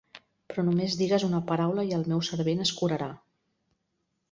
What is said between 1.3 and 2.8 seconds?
paraula i el meu servent es